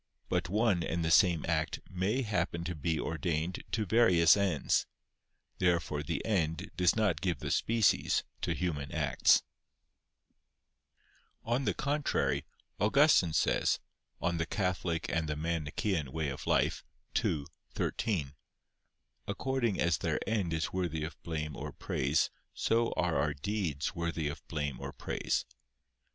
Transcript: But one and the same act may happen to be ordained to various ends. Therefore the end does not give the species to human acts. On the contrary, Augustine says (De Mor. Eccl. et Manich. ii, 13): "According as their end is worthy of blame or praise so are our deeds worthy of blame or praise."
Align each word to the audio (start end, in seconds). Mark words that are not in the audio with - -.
But 0.29 0.49
one 0.49 0.81
and 0.81 1.05
the 1.05 1.11
same 1.11 1.45
act 1.47 1.79
may 1.87 2.23
happen 2.23 2.63
to 2.63 2.73
be 2.73 2.99
ordained 2.99 3.63
to 3.73 3.85
various 3.85 4.35
ends. 4.35 4.87
Therefore 5.59 6.01
the 6.01 6.25
end 6.25 6.71
does 6.75 6.95
not 6.95 7.21
give 7.21 7.37
the 7.37 7.51
species 7.51 8.23
to 8.41 8.55
human 8.55 8.91
acts. 8.91 9.43
On 11.43 11.65
the 11.65 11.75
contrary, 11.75 12.45
Augustine 12.79 13.31
says 13.33 13.79
(De 14.19 14.33
Mor. 14.33 14.41
Eccl. 14.41 14.89
et 14.89 15.37
Manich. 15.37 16.61
ii, 17.23 17.45
13): 17.75 18.33
"According 19.27 19.79
as 19.79 19.99
their 19.99 20.19
end 20.27 20.51
is 20.51 20.73
worthy 20.73 21.03
of 21.03 21.21
blame 21.21 21.55
or 21.55 21.71
praise 21.71 22.31
so 22.55 22.91
are 22.93 23.17
our 23.17 23.35
deeds 23.35 23.93
worthy 23.93 24.27
of 24.29 24.41
blame 24.47 24.79
or 24.79 24.91
praise." 24.93 25.45